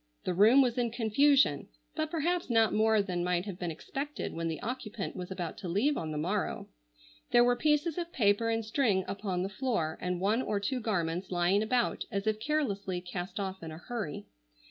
[0.23, 4.47] The room was in confusion, but perhaps not more than might have been expected when
[4.47, 6.67] the occupant was about to leave on the morrow.
[7.29, 11.29] There were pieces of paper and string upon the floor and one or two garments
[11.29, 14.25] lying about as if carelessly cast off in a hurry.